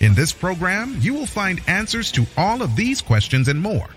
In 0.00 0.12
this 0.14 0.32
program, 0.32 0.96
you 1.00 1.14
will 1.14 1.26
find 1.26 1.60
answers 1.68 2.10
to 2.12 2.26
all 2.36 2.62
of 2.62 2.74
these 2.74 3.00
questions 3.00 3.48
and 3.48 3.60
more. 3.60 3.88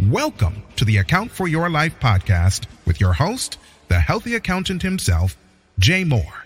Welcome 0.00 0.62
to 0.76 0.84
the 0.84 0.98
Account 0.98 1.30
for 1.30 1.48
Your 1.48 1.70
Life 1.70 1.98
podcast 2.00 2.66
with 2.86 3.00
your 3.00 3.12
host, 3.12 3.58
the 3.88 3.98
healthy 3.98 4.34
accountant 4.34 4.82
himself, 4.82 5.36
Jay 5.78 6.02
Moore. 6.04 6.44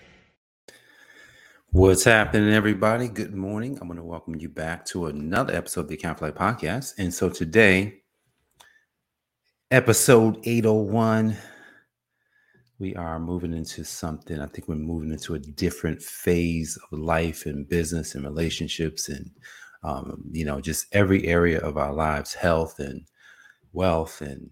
What's 1.71 2.03
happening, 2.03 2.53
everybody? 2.53 3.07
Good 3.07 3.33
morning. 3.33 3.79
I'm 3.81 3.87
going 3.87 3.97
to 3.97 4.03
welcome 4.03 4.35
you 4.35 4.47
back 4.47 4.85
to 4.87 5.07
another 5.07 5.55
episode 5.55 5.81
of 5.81 5.87
the 5.87 5.95
Account 5.95 6.19
for 6.19 6.25
Life 6.25 6.35
podcast. 6.35 6.93
And 6.99 7.11
so 7.11 7.29
today, 7.29 8.01
episode 9.71 10.37
801 10.43 11.35
we 12.83 12.93
are 12.95 13.17
moving 13.17 13.53
into 13.53 13.85
something. 13.85 14.41
I 14.41 14.45
think 14.47 14.67
we're 14.67 14.75
moving 14.75 15.13
into 15.13 15.35
a 15.35 15.39
different 15.39 16.01
phase 16.01 16.77
of 16.91 16.99
life 16.99 17.45
and 17.45 17.69
business 17.69 18.13
and 18.13 18.25
relationships 18.25 19.07
and, 19.07 19.31
um, 19.83 20.21
you 20.29 20.43
know, 20.43 20.59
just 20.59 20.87
every 20.91 21.25
area 21.25 21.61
of 21.61 21.77
our 21.77 21.93
lives, 21.93 22.33
health 22.33 22.79
and 22.79 23.05
wealth. 23.71 24.19
And, 24.19 24.49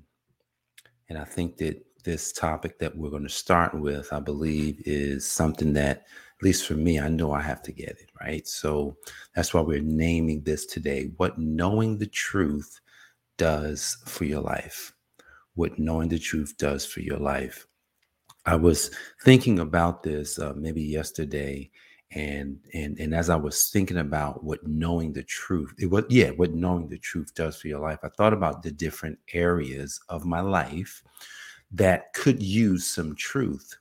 and 1.10 1.18
I 1.18 1.26
think 1.26 1.58
that 1.58 1.86
this 2.06 2.32
topic 2.32 2.80
that 2.80 2.96
we're 2.96 3.10
going 3.10 3.24
to 3.24 3.30
start 3.30 3.78
with, 3.78 4.14
I 4.14 4.22
believe, 4.22 4.82
is 4.86 5.30
something 5.30 5.74
that, 5.74 5.98
at 5.98 6.42
least 6.42 6.66
for 6.66 6.76
me, 6.76 7.02
I 7.02 7.10
know 7.10 7.34
I 7.34 7.42
have 7.42 7.62
to 7.64 7.74
get 7.74 7.90
it 7.90 8.12
right. 8.22 8.48
So 8.48 8.96
that's 9.36 9.54
why 9.54 9.60
we're 9.60 9.82
naming 9.82 10.44
this 10.44 10.66
today 10.66 11.12
What 11.18 11.38
Knowing 11.38 11.98
the 11.98 12.08
Truth 12.08 12.80
Does 13.38 13.98
for 14.06 14.24
Your 14.24 14.42
Life. 14.42 14.94
What 15.56 15.78
Knowing 15.78 16.08
the 16.08 16.18
Truth 16.18 16.56
Does 16.58 16.86
for 16.86 17.02
Your 17.02 17.20
Life. 17.20 17.68
I 18.46 18.56
was 18.56 18.92
thinking 19.24 19.60
about 19.60 20.04
this 20.04 20.40
uh, 20.40 20.54
maybe 20.56 20.82
yesterday, 20.82 21.70
and 22.12 22.60
and 22.74 23.00
and 23.00 23.14
as 23.14 23.30
I 23.30 23.36
was 23.36 23.70
thinking 23.70 23.98
about 23.98 24.44
what 24.44 24.66
knowing 24.66 25.14
the 25.14 25.24
truth, 25.24 25.74
it 25.78 25.90
was 25.90 26.06
yeah, 26.10 26.32
what 26.32 26.54
knowing 26.54 26.90
the 26.90 26.98
truth 26.98 27.34
does 27.36 27.62
for 27.62 27.68
your 27.68 27.80
life. 27.80 28.00
I 28.04 28.10
thought 28.10 28.34
about 28.34 28.64
the 28.64 28.72
different 28.72 29.20
areas 29.34 30.00
of 30.10 30.26
my 30.26 30.42
life 30.42 31.04
that 31.72 32.14
could 32.14 32.42
use 32.42 32.88
some 32.88 33.16
truth. 33.16 33.78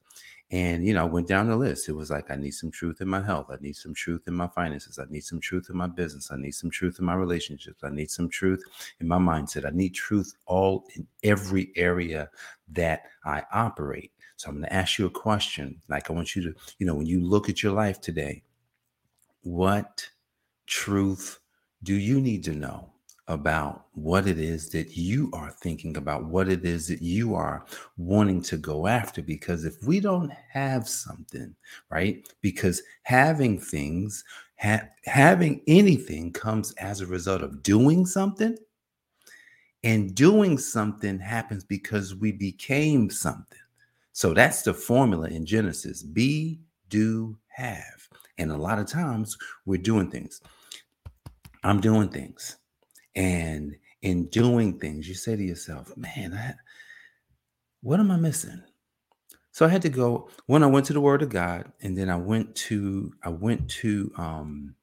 And 0.53 0.85
you 0.85 0.95
know, 0.95 1.03
I 1.03 1.09
went 1.09 1.29
down 1.29 1.49
the 1.49 1.57
list. 1.57 1.89
It 1.89 1.93
was 1.93 2.11
like 2.11 2.31
I 2.31 2.35
need 2.35 2.51
some 2.53 2.71
truth 2.71 3.01
in 3.01 3.09
my 3.09 3.23
health. 3.23 3.47
I 3.51 3.57
need 3.61 3.77
some 3.77 3.95
truth 3.95 4.23
in 4.27 4.35
my 4.35 4.49
finances. 4.49 4.99
I 4.99 5.05
need 5.09 5.25
some 5.25 5.41
truth 5.41 5.69
in 5.71 5.77
my 5.77 5.87
business. 5.87 6.31
I 6.33 6.37
need 6.37 6.53
some 6.53 6.71
truth 6.71 6.99
in 6.99 7.05
my 7.05 7.15
relationships. 7.15 7.85
I 7.85 7.91
need 7.91 8.11
some 8.11 8.29
truth 8.29 8.63
in 9.01 9.07
my 9.07 9.19
mindset. 9.19 9.65
I 9.65 9.71
need 9.71 9.91
truth 9.91 10.35
all 10.47 10.87
in 10.97 11.07
every 11.23 11.71
area 11.77 12.29
that 12.73 13.05
I 13.25 13.45
operate. 13.53 14.13
So 14.37 14.49
I'm 14.49 14.57
going 14.57 14.65
to 14.65 14.73
ask 14.73 14.99
you 14.99 15.07
a 15.07 15.11
question. 15.11 15.81
Like 15.89 16.11
I 16.11 16.15
want 16.15 16.35
you 16.35 16.43
to, 16.43 16.55
you 16.79 16.87
know, 16.87 16.95
when 16.95 17.07
you 17.07 17.21
look 17.21 17.49
at 17.49 17.63
your 17.63 17.73
life 17.73 18.01
today, 18.01 18.43
what 19.43 20.09
truth 20.67 21.39
do 21.83 21.95
you 21.95 22.21
need 22.21 22.43
to 22.45 22.53
know 22.53 22.91
about 23.31 23.87
what 23.95 24.27
it 24.27 24.39
is 24.39 24.69
that 24.71 24.97
you 24.97 25.31
are 25.33 25.53
thinking 25.53 25.97
about, 25.97 26.25
what 26.25 26.49
it 26.49 26.65
is 26.65 26.89
that 26.89 27.01
you 27.01 27.35
are 27.35 27.65
wanting 27.97 28.43
to 28.43 28.57
go 28.57 28.89
after? 28.89 29.23
Because 29.23 29.65
if 29.65 29.83
we 29.85 30.01
don't 30.01 30.33
have 30.53 30.89
something, 30.89 31.55
right? 31.91 32.27
Because 32.41 32.83
having 33.03 33.59
things, 33.59 34.25
ha- 34.61 34.89
having 35.05 35.63
anything 35.69 36.33
comes 36.33 36.73
as 36.73 37.01
a 37.01 37.07
result 37.07 37.43
of 37.43 37.63
doing 37.63 38.05
something. 38.05 38.57
And 39.83 40.15
doing 40.15 40.59
something 40.59 41.19
happens 41.19 41.65
because 41.65 42.15
we 42.15 42.33
became 42.33 43.09
something. 43.09 43.59
So 44.13 44.35
that's 44.35 44.61
the 44.61 44.75
formula 44.75 45.29
in 45.29 45.47
Genesis 45.47 46.03
be, 46.03 46.61
do, 46.91 47.39
have. 47.49 48.07
And 48.37 48.51
a 48.51 48.57
lot 48.59 48.79
of 48.79 48.87
times 48.87 49.39
we're 49.65 49.81
doing 49.81 50.11
things. 50.11 50.43
I'm 51.63 51.81
doing 51.81 52.11
things. 52.11 52.59
And 53.15 53.77
in 54.03 54.27
doing 54.27 54.79
things, 54.79 55.09
you 55.09 55.15
say 55.15 55.37
to 55.37 55.43
yourself, 55.43 55.97
man, 55.97 56.35
I, 56.35 56.55
what 57.83 58.01
am 58.01 58.11
I 58.11 58.17
missing? 58.17 58.63
So 59.53 59.67
I 59.67 59.69
had 59.69 59.83
to 59.83 59.89
go 59.89 60.29
when 60.47 60.63
I 60.63 60.67
went 60.67 60.87
to 60.87 60.93
the 60.93 61.01
Word 61.01 61.23
of 61.23 61.29
God, 61.31 61.73
and 61.83 61.97
then 61.97 62.09
I 62.09 62.17
went 62.17 62.55
to 62.57 63.13
I 63.25 63.31
went 63.31 63.69
to 63.71 64.13
um, 64.17 64.75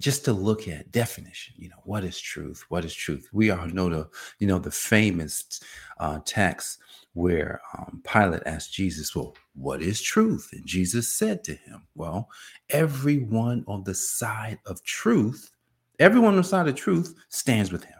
just 0.00 0.24
to 0.24 0.32
look 0.32 0.66
at 0.66 0.90
definition. 0.90 1.54
You 1.56 1.68
know, 1.70 1.80
what 1.84 2.04
is 2.04 2.20
truth? 2.20 2.64
What 2.68 2.84
is 2.84 2.94
truth? 2.94 3.28
We 3.32 3.50
all 3.50 3.66
know 3.68 3.88
the 3.88 4.08
you 4.40 4.48
know 4.48 4.58
the 4.58 4.72
famous 4.72 5.60
uh, 5.98 6.20
text 6.24 6.78
where 7.14 7.60
um, 7.76 8.02
Pilate 8.04 8.42
asked 8.46 8.72
Jesus, 8.72 9.14
Well, 9.14 9.36
what 9.54 9.82
is 9.82 10.00
truth? 10.02 10.50
And 10.52 10.66
Jesus 10.66 11.08
said 11.08 11.44
to 11.44 11.54
him, 11.54 11.82
Well, 11.94 12.28
everyone 12.70 13.64
on 13.66 13.84
the 13.84 13.94
side 13.94 14.58
of 14.66 14.82
truth, 14.84 15.50
everyone 15.98 16.32
on 16.32 16.36
the 16.36 16.44
side 16.44 16.68
of 16.68 16.74
truth 16.74 17.14
stands 17.28 17.72
with 17.72 17.84
him. 17.84 17.98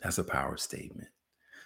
That's 0.00 0.18
a 0.18 0.24
power 0.24 0.56
statement. 0.56 1.08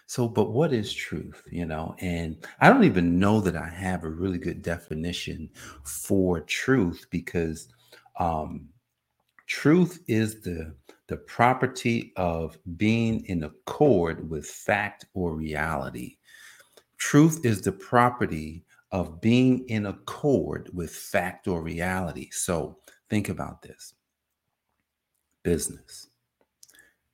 So, 0.06 0.28
but 0.28 0.52
what 0.52 0.72
is 0.72 0.92
truth? 0.92 1.42
You 1.50 1.64
know, 1.64 1.94
and 2.00 2.36
I 2.60 2.68
don't 2.68 2.84
even 2.84 3.18
know 3.18 3.40
that 3.40 3.56
I 3.56 3.68
have 3.68 4.04
a 4.04 4.10
really 4.10 4.38
good 4.38 4.62
definition 4.62 5.48
for 5.82 6.40
truth 6.40 7.06
because 7.10 7.68
um, 8.18 8.68
truth 9.46 10.02
is 10.06 10.40
the 10.42 10.74
the 11.06 11.16
property 11.18 12.12
of 12.16 12.58
being 12.76 13.24
in 13.26 13.44
accord 13.44 14.28
with 14.28 14.46
fact 14.46 15.06
or 15.14 15.34
reality. 15.34 16.16
Truth 16.96 17.44
is 17.44 17.60
the 17.60 17.72
property 17.72 18.64
of 18.90 19.20
being 19.20 19.68
in 19.68 19.86
accord 19.86 20.70
with 20.72 20.90
fact 20.94 21.46
or 21.46 21.62
reality. 21.62 22.30
So 22.30 22.78
think 23.10 23.28
about 23.28 23.60
this 23.60 23.94
business. 25.44 26.08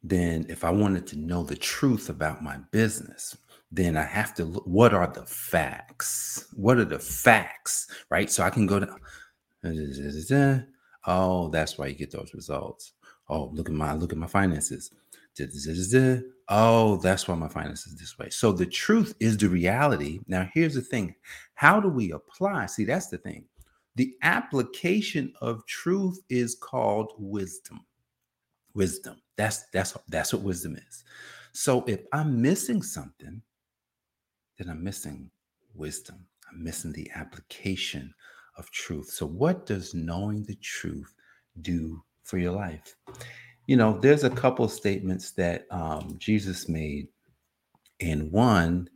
Then, 0.03 0.47
if 0.49 0.65
I 0.65 0.71
wanted 0.71 1.07
to 1.09 1.19
know 1.19 1.43
the 1.45 1.57
truth 1.57 2.09
about 2.09 2.43
my 2.43 2.59
business, 2.73 3.37
then 3.73 3.97
I 3.97 4.05
have 4.05 4.35
to 4.37 4.45
look 4.45 4.65
what 4.67 4.95
are 4.95 5.07
the 5.07 5.27
facts? 5.27 6.49
What 6.57 6.79
are 6.79 6.87
the 6.87 6.99
facts? 6.99 7.89
Right. 8.11 8.31
So 8.31 8.43
I 8.43 8.51
can 8.51 8.67
go 8.67 8.81
to, 8.81 10.67
oh, 11.07 11.49
that's 11.51 11.79
why 11.79 11.89
you 11.89 11.95
get 11.95 12.13
those 12.13 12.33
results. 12.35 12.93
Oh, 13.29 13.51
look 13.55 13.69
at 13.69 13.75
my 13.75 13.95
look 13.95 14.13
at 14.13 14.19
my 14.19 14.27
finances. 14.27 14.91
Oh, 16.53 16.97
that's 16.97 17.29
why 17.29 17.37
my 17.37 17.49
finances 17.49 17.97
this 17.97 18.19
way. 18.19 18.29
So 18.31 18.53
the 18.53 18.67
truth 18.67 19.15
is 19.21 19.39
the 19.39 19.49
reality. 19.49 20.21
Now, 20.27 20.49
here's 20.53 20.75
the 20.75 20.83
thing: 20.83 21.15
how 21.55 21.81
do 21.81 21.89
we 21.89 22.13
apply? 22.13 22.67
See, 22.67 22.85
that's 22.85 23.09
the 23.09 23.19
thing. 23.19 23.45
The 23.97 24.15
application 24.23 25.33
of 25.41 25.65
truth 25.67 26.21
is 26.29 26.57
called 26.57 27.13
wisdom. 27.19 27.81
Wisdom. 28.75 29.21
That's 29.37 29.65
that's 29.73 29.97
that's 30.09 30.33
what 30.33 30.43
wisdom 30.43 30.77
is. 30.77 31.05
So 31.53 31.85
if 31.87 32.01
I'm 32.13 32.41
missing 32.41 32.83
something, 32.83 33.43
then 34.59 34.69
I'm 34.69 34.85
missing 34.85 35.31
wisdom. 35.75 36.27
I'm 36.51 36.63
missing 36.63 36.93
the 36.93 37.11
application 37.15 38.15
of 38.57 38.71
truth. 38.71 39.09
So 39.11 39.27
what 39.27 39.67
does 39.67 39.95
knowing 39.95 40.45
the 40.45 40.57
truth 40.57 41.15
do 41.63 42.03
for 42.25 42.39
your 42.39 42.53
life. 42.53 42.97
You 43.67 43.77
know, 43.77 43.99
there's 44.01 44.25
a 44.25 44.31
couple 44.31 44.69
statements 44.69 45.33
that 45.33 45.67
um, 45.71 46.17
Jesus 46.19 46.69
made, 46.69 47.09
and 48.01 48.31
one 48.33 48.89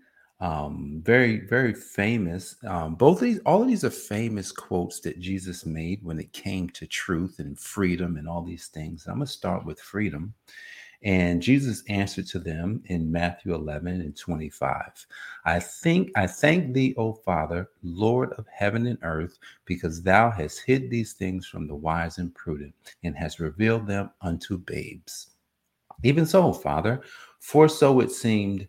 um, 0.44 1.00
very, 1.02 1.38
very 1.38 1.72
famous. 1.72 2.56
Um, 2.66 2.96
both 2.96 3.20
these, 3.20 3.38
all 3.46 3.62
of 3.62 3.68
these 3.68 3.82
are 3.82 3.90
famous 3.90 4.52
quotes 4.52 5.00
that 5.00 5.18
Jesus 5.18 5.64
made 5.64 6.04
when 6.04 6.18
it 6.18 6.34
came 6.34 6.68
to 6.70 6.86
truth 6.86 7.38
and 7.38 7.58
freedom 7.58 8.18
and 8.18 8.28
all 8.28 8.42
these 8.42 8.66
things. 8.66 9.06
I'm 9.06 9.14
going 9.14 9.26
to 9.26 9.32
start 9.32 9.64
with 9.64 9.80
freedom. 9.80 10.34
And 11.02 11.40
Jesus 11.40 11.82
answered 11.88 12.26
to 12.26 12.38
them 12.38 12.82
in 12.86 13.10
Matthew 13.10 13.54
11 13.54 14.02
and 14.02 14.14
25. 14.14 15.06
I 15.46 15.60
think 15.60 16.10
I 16.14 16.26
thank 16.26 16.74
thee, 16.74 16.94
O 16.98 17.14
Father, 17.14 17.70
Lord 17.82 18.34
of 18.34 18.46
heaven 18.52 18.86
and 18.86 18.98
earth, 19.00 19.38
because 19.64 20.02
thou 20.02 20.30
hast 20.30 20.60
hid 20.60 20.90
these 20.90 21.14
things 21.14 21.46
from 21.46 21.66
the 21.66 21.74
wise 21.74 22.18
and 22.18 22.34
prudent, 22.34 22.74
and 23.02 23.16
hast 23.16 23.40
revealed 23.40 23.86
them 23.86 24.10
unto 24.20 24.58
babes. 24.58 25.30
Even 26.02 26.26
so, 26.26 26.52
Father, 26.52 27.00
for 27.40 27.66
so 27.66 28.00
it 28.00 28.10
seemed 28.10 28.68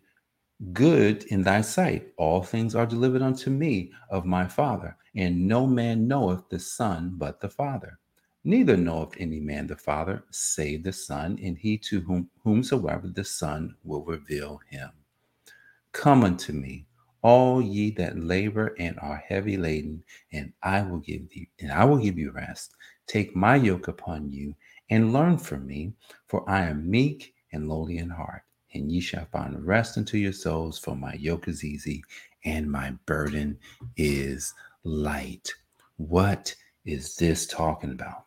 good 0.72 1.24
in 1.24 1.42
thy 1.42 1.60
sight. 1.60 2.12
All 2.16 2.42
things 2.42 2.74
are 2.74 2.86
delivered 2.86 3.22
unto 3.22 3.50
me 3.50 3.92
of 4.10 4.24
my 4.24 4.46
Father, 4.46 4.96
and 5.14 5.46
no 5.46 5.66
man 5.66 6.08
knoweth 6.08 6.48
the 6.48 6.58
Son 6.58 7.12
but 7.16 7.40
the 7.40 7.48
Father 7.48 7.98
Neither 8.46 8.76
knoweth 8.76 9.16
any 9.18 9.40
man 9.40 9.66
the 9.66 9.74
Father, 9.74 10.22
save 10.30 10.84
the 10.84 10.92
Son, 10.92 11.36
and 11.42 11.58
he 11.58 11.76
to 11.78 12.00
whom 12.02 12.30
whomsoever 12.44 13.08
the 13.08 13.24
Son 13.24 13.74
will 13.82 14.04
reveal 14.04 14.60
him. 14.70 14.90
Come 15.90 16.22
unto 16.22 16.52
me, 16.52 16.86
all 17.22 17.60
ye 17.60 17.90
that 17.96 18.16
labor 18.16 18.76
and 18.78 18.96
are 19.00 19.16
heavy 19.16 19.56
laden, 19.56 20.04
and 20.30 20.52
I 20.62 20.82
will 20.82 21.00
give 21.00 21.28
thee, 21.28 21.50
and 21.58 21.72
I 21.72 21.84
will 21.86 21.96
give 21.98 22.16
you 22.18 22.30
rest. 22.30 22.76
Take 23.08 23.34
my 23.34 23.56
yoke 23.56 23.88
upon 23.88 24.30
you, 24.30 24.54
and 24.90 25.12
learn 25.12 25.38
from 25.38 25.66
me, 25.66 25.94
for 26.28 26.48
I 26.48 26.66
am 26.66 26.88
meek 26.88 27.34
and 27.52 27.68
lowly 27.68 27.98
in 27.98 28.10
heart, 28.10 28.44
and 28.76 28.92
ye 28.92 29.00
shall 29.00 29.26
find 29.32 29.66
rest 29.66 29.98
unto 29.98 30.16
your 30.16 30.32
souls, 30.32 30.78
for 30.78 30.94
my 30.94 31.14
yoke 31.14 31.48
is 31.48 31.64
easy 31.64 32.04
and 32.44 32.70
my 32.70 32.90
burden 33.06 33.58
is 33.96 34.54
light. 34.84 35.52
What 35.96 36.54
is 36.84 37.16
this 37.16 37.46
talking 37.46 37.90
about? 37.90 38.26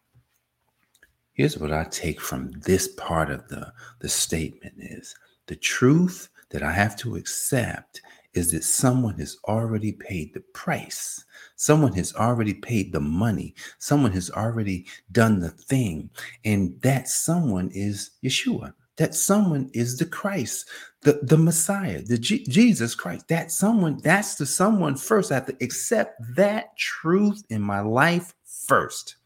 Here's 1.33 1.57
what 1.57 1.71
I 1.71 1.85
take 1.85 2.19
from 2.19 2.51
this 2.51 2.89
part 2.89 3.31
of 3.31 3.47
the, 3.47 3.71
the 3.99 4.09
statement 4.09 4.73
is 4.77 5.15
the 5.45 5.55
truth 5.55 6.29
that 6.49 6.63
I 6.63 6.71
have 6.71 6.97
to 6.97 7.15
accept 7.15 8.01
is 8.33 8.51
that 8.51 8.63
someone 8.63 9.17
has 9.17 9.37
already 9.47 9.91
paid 9.91 10.33
the 10.33 10.41
price. 10.53 11.23
Someone 11.55 11.93
has 11.93 12.13
already 12.15 12.53
paid 12.53 12.91
the 12.91 12.99
money. 12.99 13.55
Someone 13.79 14.11
has 14.11 14.29
already 14.31 14.85
done 15.11 15.39
the 15.39 15.49
thing. 15.49 16.09
And 16.45 16.79
that 16.81 17.07
someone 17.07 17.71
is 17.73 18.11
Yeshua. 18.23 18.73
That 18.99 19.15
someone 19.15 19.71
is 19.73 19.97
the 19.97 20.05
Christ, 20.05 20.69
the, 21.01 21.21
the 21.23 21.39
Messiah, 21.39 22.03
the 22.03 22.19
G- 22.19 22.45
Jesus 22.47 22.95
Christ. 22.95 23.29
That 23.29 23.51
someone, 23.51 23.99
that's 24.03 24.35
the 24.35 24.45
someone 24.45 24.97
first. 24.97 25.31
I 25.31 25.37
have 25.37 25.47
to 25.47 25.57
accept 25.61 26.21
that 26.37 26.77
truth 26.77 27.43
in 27.49 27.63
my 27.63 27.81
life 27.81 28.35
first. 28.45 29.17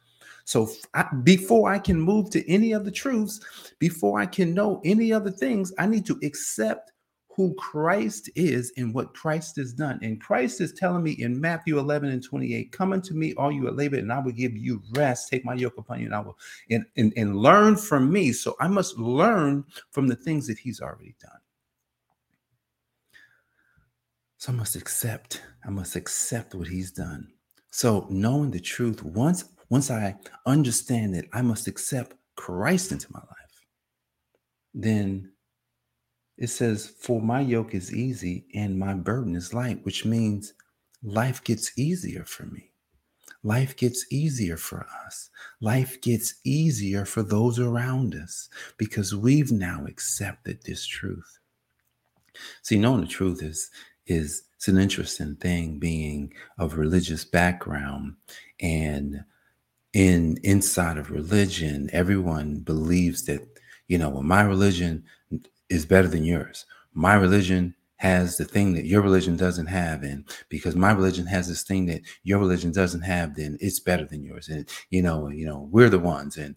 So 0.46 0.70
I, 0.94 1.08
before 1.24 1.70
I 1.72 1.80
can 1.80 2.02
move 2.02 2.32
to 2.32 2.50
any 2.52 2.74
other 2.74 2.92
truths, 2.92 3.42
before 3.80 4.22
I 4.22 4.28
can 4.28 4.56
know 4.56 4.82
any 4.86 5.14
other 5.14 5.32
things, 5.32 5.74
I 5.80 5.88
need 5.88 6.06
to 6.08 6.20
accept 6.24 6.93
who 7.36 7.54
Christ 7.56 8.30
is 8.36 8.72
and 8.78 8.94
what 8.94 9.14
Christ 9.14 9.56
has 9.56 9.74
done. 9.74 10.00
And 10.04 10.22
Christ 10.22 10.62
is 10.62 10.72
telling 10.74 11.04
me 11.04 11.12
in 11.12 11.40
Matthew 11.40 11.80
11 11.80 12.10
and 12.10 12.24
28, 12.24 12.72
come 12.72 12.94
unto 12.94 13.16
me, 13.16 13.34
all 13.36 13.52
you 13.52 13.68
are 13.68 13.80
and 13.80 14.14
I 14.14 14.20
will 14.20 14.32
give 14.32 14.56
you 14.56 14.82
rest. 14.92 15.30
Take 15.30 15.44
my 15.44 15.56
yoke 15.56 15.78
upon 15.78 16.00
you, 16.00 16.06
and 16.06 16.16
I 16.16 16.20
will 16.20 16.38
and, 16.70 16.86
and, 16.96 17.12
and 17.18 17.36
learn 17.36 17.76
from 17.76 18.12
me. 18.12 18.32
So 18.34 18.56
I 18.60 18.68
must 18.68 18.98
learn 18.98 19.66
from 19.92 20.08
the 20.08 20.16
things 20.16 20.46
that 20.48 20.60
he's 20.60 20.80
already 20.80 21.16
done. 21.20 21.32
So 24.38 24.52
I 24.52 24.56
must 24.56 24.76
accept, 24.76 25.42
I 25.66 25.70
must 25.70 25.96
accept 25.96 26.54
what 26.54 26.68
he's 26.68 26.92
done. 26.92 27.32
So 27.72 28.06
knowing 28.10 28.52
the 28.52 28.60
truth, 28.60 29.02
once 29.04 29.46
once 29.70 29.90
I 29.90 30.16
understand 30.46 31.16
that 31.16 31.26
I 31.34 31.42
must 31.42 31.68
accept 31.68 32.16
Christ 32.36 32.92
into 32.92 33.12
my 33.12 33.20
life, 33.20 33.66
then 34.76 35.33
it 36.44 36.50
says, 36.50 36.94
For 37.00 37.22
my 37.22 37.40
yoke 37.40 37.74
is 37.74 37.96
easy 37.96 38.46
and 38.54 38.78
my 38.78 38.94
burden 38.94 39.34
is 39.34 39.54
light, 39.54 39.80
which 39.86 40.04
means 40.04 40.54
life 41.02 41.42
gets 41.46 41.72
easier 41.80 42.26
for 42.26 42.46
me. 42.48 42.70
Life 43.44 43.78
gets 43.78 44.06
easier 44.12 44.58
for 44.58 44.86
us. 45.06 45.30
Life 45.62 46.02
gets 46.02 46.36
easier 46.44 47.06
for 47.06 47.24
those 47.24 47.60
around 47.60 48.14
us 48.14 48.50
because 48.78 49.16
we've 49.16 49.54
now 49.54 49.86
accepted 49.88 50.62
this 50.64 50.86
truth. 50.86 51.40
See, 52.62 52.78
knowing 52.78 53.02
the 53.02 53.08
truth 53.08 53.42
is 53.42 53.72
is 54.06 54.44
it's 54.58 54.68
an 54.68 54.78
interesting 54.78 55.38
thing 55.38 55.80
being 55.80 56.34
of 56.58 56.78
religious 56.78 57.24
background 57.24 58.16
and 58.60 59.24
in 59.94 60.38
inside 60.44 60.98
of 60.98 61.10
religion 61.10 61.90
everyone 61.94 62.58
believes 62.58 63.24
that 63.24 63.48
you 63.88 63.98
know 63.98 64.10
well 64.10 64.24
my 64.24 64.42
religion 64.42 65.06
is 65.74 65.86
better 65.86 66.08
than 66.08 66.24
yours. 66.24 66.66
My 66.94 67.16
religion 67.16 67.76
has 67.98 68.38
the 68.38 68.46
thing 68.46 68.74
that 68.74 68.86
your 68.86 69.02
religion 69.02 69.38
doesn't 69.38 69.68
have 69.68 70.04
and 70.04 70.26
because 70.50 70.76
my 70.76 70.92
religion 70.92 71.26
has 71.26 71.48
this 71.48 71.64
thing 71.64 71.86
that 71.86 72.02
your 72.24 72.38
religion 72.38 72.70
doesn't 72.70 73.02
have 73.02 73.34
then 73.36 73.58
it's 73.62 73.80
better 73.80 74.06
than 74.06 74.24
yours. 74.24 74.50
And 74.50 74.70
you 74.90 75.02
know 75.02 75.30
you 75.30 75.46
know 75.46 75.70
we're 75.72 75.90
the 75.90 76.00
ones. 76.00 76.38
And 76.38 76.56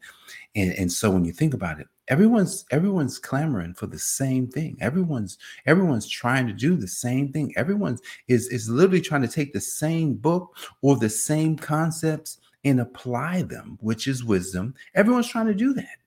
and 0.55 0.73
and 0.73 0.93
so 0.93 1.11
when 1.11 1.25
you 1.25 1.33
think 1.33 1.55
about 1.55 1.81
it 1.81 1.87
everyone's 2.09 2.65
everyone's 2.71 3.19
clamoring 3.19 3.75
for 3.75 3.87
the 3.87 3.99
same 3.99 4.49
thing. 4.49 4.77
Everyone's 4.81 5.39
everyone's 5.67 6.09
trying 6.09 6.47
to 6.49 6.53
do 6.53 6.77
the 6.77 6.89
same 6.89 7.33
thing. 7.33 7.53
Everyone's 7.57 8.03
is 8.29 8.49
is 8.49 8.69
literally 8.69 9.01
trying 9.01 9.23
to 9.23 9.29
take 9.29 9.53
the 9.53 9.61
same 9.61 10.15
book 10.15 10.57
or 10.83 10.97
the 10.97 11.09
same 11.09 11.57
concepts 11.57 12.39
and 12.65 12.81
apply 12.81 13.43
them 13.43 13.79
which 13.81 14.09
is 14.09 14.25
wisdom. 14.25 14.75
Everyone's 14.95 15.29
trying 15.29 15.47
to 15.47 15.55
do 15.55 15.73
that 15.75 15.99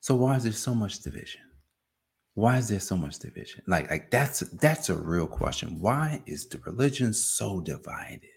so 0.00 0.14
why 0.14 0.36
is 0.36 0.44
there 0.44 0.52
so 0.52 0.74
much 0.74 1.00
division? 1.00 1.42
Why 2.34 2.58
is 2.58 2.68
there 2.68 2.80
so 2.80 2.96
much 2.96 3.18
division? 3.18 3.62
Like, 3.66 3.90
like 3.90 4.10
that's 4.10 4.40
that's 4.40 4.90
a 4.90 4.94
real 4.94 5.26
question. 5.26 5.80
Why 5.80 6.22
is 6.26 6.46
the 6.46 6.58
religion 6.58 7.12
so 7.12 7.60
divided? 7.60 8.30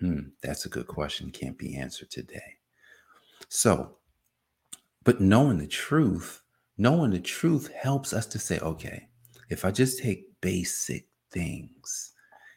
Hmm, 0.00 0.28
that's 0.42 0.66
a 0.66 0.68
good 0.68 0.86
question. 0.86 1.30
Can't 1.30 1.58
be 1.58 1.76
answered 1.76 2.10
today. 2.10 2.58
So, 3.48 3.96
but 5.02 5.20
knowing 5.20 5.58
the 5.58 5.66
truth, 5.66 6.42
knowing 6.76 7.10
the 7.10 7.20
truth 7.20 7.72
helps 7.72 8.12
us 8.12 8.26
to 8.26 8.38
say, 8.38 8.58
okay, 8.60 9.08
if 9.48 9.64
I 9.64 9.70
just 9.70 9.98
take 9.98 10.28
basic 10.40 11.08
things 11.30 12.12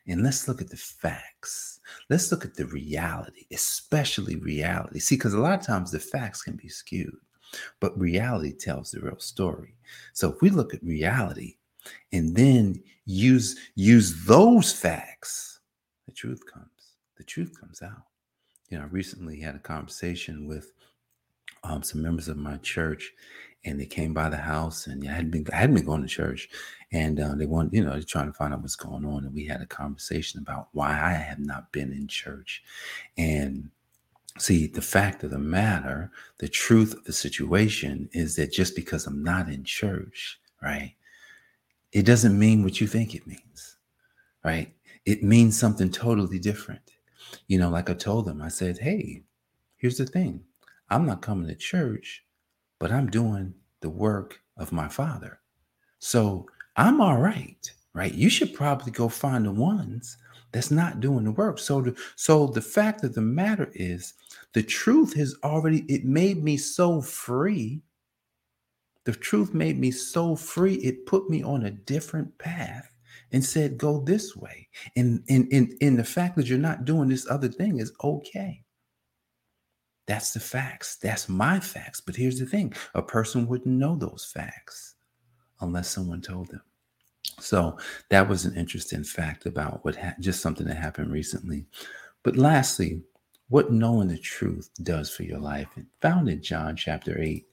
and 0.08 0.24
let's 0.24 0.48
look 0.48 0.62
at 0.62 0.70
the 0.70 0.78
facts. 0.78 1.80
Let's 2.10 2.32
look 2.32 2.44
at 2.46 2.56
the 2.56 2.66
reality, 2.66 3.46
especially 3.52 4.36
reality. 4.36 5.00
See, 5.00 5.16
because 5.16 5.34
a 5.34 5.40
lot 5.40 5.60
of 5.60 5.66
times 5.66 5.92
the 5.92 6.00
facts 6.00 6.42
can 6.42 6.56
be 6.56 6.70
skewed. 6.70 7.16
But 7.80 8.00
reality 8.00 8.54
tells 8.54 8.92
the 8.92 9.02
real 9.02 9.20
story. 9.20 9.76
So 10.14 10.32
if 10.32 10.42
we 10.42 10.50
look 10.50 10.74
at 10.74 10.84
reality 10.84 11.58
and 12.12 12.36
then 12.36 12.82
use 13.06 13.58
use 13.76 14.26
those 14.26 14.72
facts, 14.72 15.60
the 16.06 16.14
truth 16.14 16.42
comes. 16.52 16.68
The 17.18 17.24
truth 17.24 17.60
comes 17.60 17.82
out. 17.82 18.04
You 18.70 18.78
know, 18.78 18.84
I 18.86 18.88
recently 18.88 19.40
had 19.40 19.56
a 19.56 19.60
conversation 19.60 20.48
with 20.48 20.72
um, 21.64 21.84
some 21.84 22.02
members 22.02 22.28
of 22.28 22.38
my 22.38 22.58
church, 22.58 23.12
and 23.66 23.80
they 23.80 23.86
came 23.86 24.14
by 24.14 24.30
the 24.30 24.38
house, 24.38 24.88
and 24.88 25.08
I 25.08 25.12
hadn't 25.12 25.32
been 25.32 25.46
I 25.54 25.58
hadn't 25.58 25.76
been 25.76 25.86
going 25.86 26.02
to 26.02 26.08
church, 26.08 26.50
and 26.92 27.20
uh, 27.20 27.36
they 27.36 27.46
wanted, 27.46 27.74
you 27.74 27.84
know, 27.84 27.92
they're 27.92 28.02
trying 28.02 28.28
to 28.28 28.34
find 28.34 28.54
out 28.54 28.62
what's 28.62 28.76
going 28.76 29.06
on, 29.06 29.26
and 29.26 29.34
we 29.34 29.46
had 29.46 29.62
a 29.62 29.68
conversation 29.68 30.40
about 30.40 30.70
why 30.72 30.90
I 30.90 31.14
have 31.14 31.40
not 31.40 31.72
been 31.72 31.92
in 31.92 32.08
church, 32.08 32.64
and 33.18 33.70
See, 34.38 34.68
the 34.68 34.82
fact 34.82 35.24
of 35.24 35.32
the 35.32 35.40
matter, 35.40 36.12
the 36.40 36.48
truth 36.48 36.94
of 36.94 37.04
the 37.04 37.14
situation 37.14 38.10
is 38.14 38.36
that 38.38 38.52
just 38.52 38.76
because 38.76 39.06
I'm 39.06 39.24
not 39.24 39.50
in 39.50 39.64
church, 39.64 40.40
right, 40.62 40.96
it 41.92 42.06
doesn't 42.06 42.40
mean 42.40 42.64
what 42.64 42.80
you 42.80 42.88
think 42.88 43.14
it 43.14 43.28
means, 43.28 43.78
right? 44.44 44.74
It 45.06 45.24
means 45.24 45.60
something 45.60 45.92
totally 45.92 46.40
different. 46.40 46.92
You 47.48 47.60
know, 47.60 47.70
like 47.70 47.90
I 47.90 47.94
told 47.94 48.26
them, 48.26 48.42
I 48.42 48.48
said, 48.48 48.78
hey, 48.78 49.24
here's 49.78 49.98
the 49.98 50.06
thing 50.06 50.44
I'm 50.90 51.06
not 51.06 51.22
coming 51.22 51.48
to 51.48 51.56
church, 51.56 52.24
but 52.80 52.92
I'm 52.92 53.10
doing 53.10 53.54
the 53.82 53.90
work 53.90 54.40
of 54.58 54.72
my 54.72 54.88
father. 54.88 55.40
So 56.00 56.48
I'm 56.78 57.02
all 57.02 57.18
right, 57.18 57.72
right? 57.94 58.14
You 58.14 58.30
should 58.30 58.54
probably 58.54 58.92
go 58.92 59.10
find 59.10 59.46
the 59.46 59.52
ones 59.52 60.18
that's 60.52 60.72
not 60.72 61.00
doing 61.00 61.26
the 61.26 61.32
work. 61.32 61.60
So 61.60 61.82
the, 61.82 61.96
so 62.16 62.48
the 62.48 62.62
fact 62.62 63.04
of 63.04 63.14
the 63.14 63.22
matter 63.22 63.70
is 63.74 64.14
the 64.54 64.64
truth 64.64 65.16
has 65.16 65.36
already 65.44 65.84
it 65.88 66.06
made 66.06 66.44
me 66.44 66.58
so 66.58 67.02
free. 67.02 67.82
The 69.06 69.14
truth 69.14 69.54
made 69.54 69.80
me 69.80 69.92
so 69.92 70.36
free. 70.36 70.76
It 70.76 71.06
put 71.06 71.30
me 71.30 71.44
on 71.44 71.66
a 71.66 71.72
different 71.72 72.38
path 72.38 72.96
and 73.32 73.44
said, 73.44 73.78
go 73.78 74.02
this 74.02 74.36
way. 74.36 74.68
And 74.96 75.24
in 75.28 75.48
in 75.50 75.78
in 75.82 75.96
the 75.96 76.04
fact 76.04 76.36
that 76.36 76.48
you're 76.48 76.58
not 76.58 76.86
doing 76.86 77.10
this 77.10 77.30
other 77.30 77.48
thing 77.48 77.80
is 77.80 77.94
okay. 78.04 78.64
That's 80.08 80.34
the 80.34 80.40
facts. 80.40 80.98
That's 80.98 81.30
my 81.30 81.60
facts. 81.60 82.02
But 82.02 82.16
here's 82.16 82.40
the 82.40 82.46
thing 82.46 82.74
a 82.96 83.02
person 83.02 83.48
wouldn't 83.48 83.76
know 83.76 83.96
those 83.96 84.30
facts 84.34 84.96
unless 85.62 85.90
someone 85.90 86.22
told 86.22 86.50
them. 86.50 86.62
So 87.40 87.78
that 88.10 88.28
was 88.28 88.46
an 88.46 88.56
interesting 88.56 89.04
fact 89.04 89.46
about 89.46 89.84
what 89.86 89.96
ha- 89.96 90.16
just 90.20 90.42
something 90.42 90.68
that 90.68 90.78
happened 90.78 91.12
recently. 91.12 91.66
But 92.24 92.36
lastly, 92.36 93.02
what 93.52 93.70
knowing 93.70 94.08
the 94.08 94.18
truth 94.18 94.70
does 94.82 95.10
for 95.10 95.24
your 95.24 95.38
life, 95.38 95.68
found 96.02 96.30
in 96.30 96.42
John 96.42 96.74
chapter 96.74 97.22
8. 97.22 97.46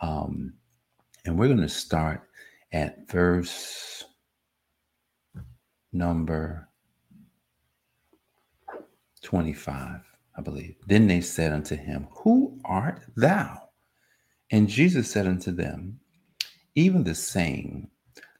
Um, 0.00 0.54
and 1.26 1.38
we're 1.38 1.48
going 1.48 1.60
to 1.60 1.68
start 1.68 2.22
at 2.72 3.06
verse 3.10 4.04
number 5.92 6.66
25, 9.22 10.00
I 10.34 10.40
believe. 10.40 10.76
Then 10.86 11.06
they 11.06 11.20
said 11.20 11.52
unto 11.52 11.76
him, 11.76 12.08
Who 12.22 12.58
art 12.64 13.02
thou? 13.14 13.68
And 14.50 14.66
Jesus 14.66 15.10
said 15.10 15.26
unto 15.26 15.52
them, 15.52 16.00
Even 16.74 17.04
the 17.04 17.14
same 17.14 17.88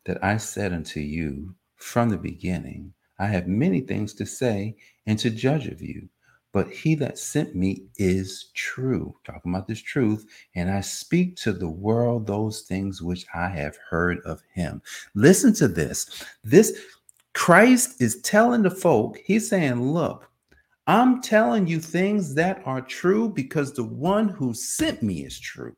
that 0.06 0.24
I 0.24 0.38
said 0.38 0.72
unto 0.72 1.00
you 1.00 1.54
from 1.76 2.08
the 2.08 2.16
beginning, 2.16 2.94
I 3.18 3.26
have 3.26 3.46
many 3.46 3.82
things 3.82 4.14
to 4.14 4.24
say 4.24 4.76
and 5.04 5.18
to 5.18 5.28
judge 5.28 5.66
of 5.66 5.82
you, 5.82 6.08
but 6.54 6.70
he 6.70 6.94
that 6.94 7.18
sent 7.18 7.56
me 7.56 7.82
is 7.96 8.52
true. 8.54 9.12
Talking 9.24 9.52
about 9.52 9.66
this 9.66 9.82
truth, 9.82 10.24
and 10.54 10.70
I 10.70 10.80
speak 10.82 11.34
to 11.38 11.52
the 11.52 11.68
world 11.68 12.28
those 12.28 12.60
things 12.60 13.02
which 13.02 13.26
I 13.34 13.48
have 13.48 13.76
heard 13.90 14.20
of 14.20 14.40
him. 14.54 14.80
Listen 15.16 15.52
to 15.54 15.66
this. 15.66 16.24
This 16.44 16.80
Christ 17.32 18.00
is 18.00 18.22
telling 18.22 18.62
the 18.62 18.70
folk, 18.70 19.18
he's 19.24 19.48
saying, 19.48 19.82
Look, 19.82 20.30
I'm 20.86 21.20
telling 21.20 21.66
you 21.66 21.80
things 21.80 22.36
that 22.36 22.62
are 22.64 22.80
true 22.80 23.28
because 23.28 23.72
the 23.72 23.82
one 23.82 24.28
who 24.28 24.54
sent 24.54 25.02
me 25.02 25.24
is 25.24 25.40
true. 25.40 25.74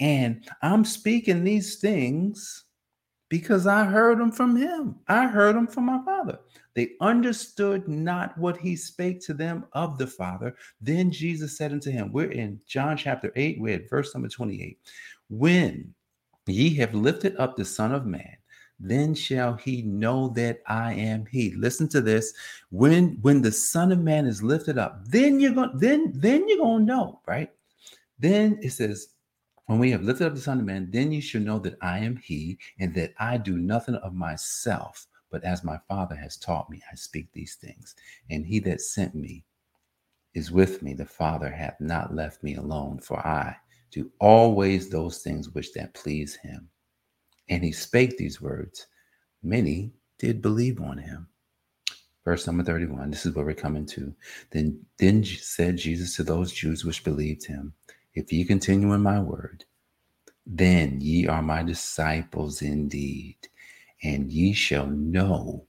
And 0.00 0.44
I'm 0.60 0.84
speaking 0.84 1.44
these 1.44 1.76
things 1.76 2.64
because 3.28 3.68
I 3.68 3.84
heard 3.84 4.18
them 4.18 4.32
from 4.32 4.56
him. 4.56 4.96
I 5.06 5.28
heard 5.28 5.54
them 5.54 5.68
from 5.68 5.84
my 5.84 6.02
father. 6.04 6.40
They 6.76 6.92
understood 7.00 7.88
not 7.88 8.36
what 8.36 8.58
he 8.58 8.76
spake 8.76 9.20
to 9.22 9.34
them 9.34 9.64
of 9.72 9.96
the 9.96 10.06
Father. 10.06 10.54
Then 10.80 11.10
Jesus 11.10 11.56
said 11.56 11.72
unto 11.72 11.90
him, 11.90 12.12
We're 12.12 12.30
in 12.30 12.60
John 12.66 12.98
chapter 12.98 13.32
8, 13.34 13.58
we're 13.58 13.76
at 13.76 13.90
verse 13.90 14.14
number 14.14 14.28
28. 14.28 14.78
When 15.30 15.94
ye 16.46 16.74
have 16.76 16.94
lifted 16.94 17.34
up 17.38 17.56
the 17.56 17.64
Son 17.64 17.92
of 17.92 18.04
Man, 18.06 18.36
then 18.78 19.14
shall 19.14 19.54
he 19.54 19.80
know 19.80 20.28
that 20.36 20.60
I 20.66 20.92
am 20.92 21.24
he. 21.24 21.54
Listen 21.54 21.88
to 21.88 22.02
this. 22.02 22.34
When 22.70 23.18
when 23.22 23.40
the 23.40 23.52
Son 23.52 23.90
of 23.90 24.00
Man 24.00 24.26
is 24.26 24.42
lifted 24.42 24.76
up, 24.76 25.00
then 25.06 25.40
you're 25.40 25.52
going 25.52 25.70
then 25.78 26.12
then 26.14 26.46
you're 26.46 26.58
to 26.58 26.78
know, 26.78 27.20
right? 27.26 27.50
Then 28.18 28.58
it 28.62 28.70
says, 28.70 29.08
when 29.66 29.78
we 29.78 29.90
have 29.90 30.02
lifted 30.02 30.26
up 30.26 30.34
the 30.34 30.40
Son 30.40 30.60
of 30.60 30.64
Man, 30.64 30.88
then 30.90 31.10
you 31.10 31.20
shall 31.20 31.40
know 31.40 31.58
that 31.60 31.76
I 31.80 31.98
am 31.98 32.16
he, 32.16 32.58
and 32.78 32.94
that 32.94 33.14
I 33.18 33.36
do 33.36 33.56
nothing 33.56 33.96
of 33.96 34.14
myself, 34.14 35.06
but 35.36 35.44
as 35.44 35.62
my 35.62 35.76
Father 35.86 36.16
has 36.16 36.38
taught 36.38 36.70
me, 36.70 36.80
I 36.90 36.94
speak 36.94 37.30
these 37.30 37.56
things. 37.56 37.94
And 38.30 38.46
he 38.46 38.58
that 38.60 38.80
sent 38.80 39.14
me 39.14 39.44
is 40.32 40.50
with 40.50 40.80
me. 40.80 40.94
The 40.94 41.04
Father 41.04 41.50
hath 41.50 41.78
not 41.78 42.14
left 42.14 42.42
me 42.42 42.54
alone, 42.54 43.00
for 43.00 43.18
I 43.18 43.54
do 43.90 44.10
always 44.18 44.88
those 44.88 45.18
things 45.18 45.50
which 45.50 45.74
that 45.74 45.92
please 45.92 46.36
him. 46.36 46.70
And 47.50 47.62
he 47.62 47.70
spake 47.70 48.16
these 48.16 48.40
words. 48.40 48.86
Many 49.42 49.92
did 50.18 50.40
believe 50.40 50.80
on 50.80 50.96
him. 50.96 51.28
Verse 52.24 52.46
number 52.46 52.64
31, 52.64 53.10
this 53.10 53.26
is 53.26 53.34
where 53.34 53.44
we're 53.44 53.52
coming 53.52 53.84
to. 53.88 54.14
Then, 54.52 54.86
then 54.96 55.22
said 55.22 55.76
Jesus 55.76 56.16
to 56.16 56.22
those 56.22 56.50
Jews 56.50 56.82
which 56.82 57.04
believed 57.04 57.44
him, 57.44 57.74
If 58.14 58.32
ye 58.32 58.42
continue 58.46 58.94
in 58.94 59.02
my 59.02 59.20
word, 59.20 59.66
then 60.46 60.98
ye 61.02 61.26
are 61.26 61.42
my 61.42 61.62
disciples 61.62 62.62
indeed 62.62 63.36
and 64.06 64.32
ye 64.32 64.52
shall 64.52 64.86
know 64.86 65.66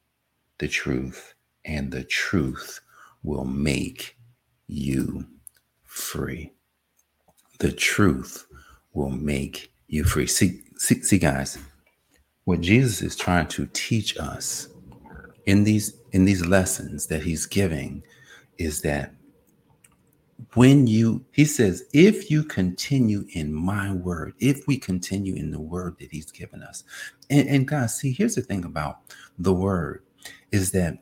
the 0.59 0.67
truth, 0.67 1.33
and 1.65 1.91
the 1.91 2.03
truth 2.03 2.81
will 3.23 3.45
make 3.45 4.15
you 4.67 5.25
free. 5.85 6.53
The 7.59 7.71
truth 7.71 8.45
will 8.93 9.09
make 9.09 9.71
you 9.87 10.03
free. 10.03 10.27
See, 10.27 10.61
see, 10.77 11.01
see, 11.01 11.17
guys, 11.17 11.57
what 12.45 12.61
Jesus 12.61 13.01
is 13.01 13.15
trying 13.15 13.47
to 13.47 13.67
teach 13.73 14.15
us 14.19 14.69
in 15.47 15.63
these 15.63 15.97
in 16.11 16.25
these 16.25 16.45
lessons 16.45 17.07
that 17.07 17.23
he's 17.23 17.47
giving 17.47 18.03
is 18.59 18.81
that 18.81 19.13
when 20.53 20.85
you 20.85 21.25
he 21.31 21.45
says 21.45 21.83
if 21.93 22.29
you 22.29 22.43
continue 22.43 23.25
in 23.31 23.51
my 23.51 23.91
word 23.91 24.33
if 24.39 24.67
we 24.67 24.77
continue 24.77 25.35
in 25.35 25.49
the 25.51 25.59
word 25.59 25.95
that 25.99 26.11
he's 26.11 26.31
given 26.31 26.61
us. 26.61 26.83
And, 27.29 27.47
and 27.49 27.67
guys 27.67 27.95
see 27.95 28.11
here's 28.11 28.35
the 28.35 28.41
thing 28.41 28.63
about 28.65 28.99
the 29.39 29.53
word 29.53 30.03
is 30.51 30.71
that 30.71 30.99